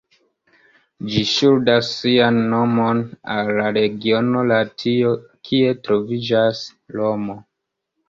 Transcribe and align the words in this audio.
Ĝi 1.11 1.21
ŝuldas 1.31 1.89
sian 1.97 2.39
nomon 2.55 3.03
al 3.35 3.53
la 3.61 3.69
regiono 3.77 4.45
Latio, 4.55 5.15
kie 5.51 5.81
troviĝas 5.87 6.69
Romo. 7.01 7.43